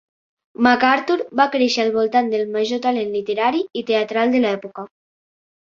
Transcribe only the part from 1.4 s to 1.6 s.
va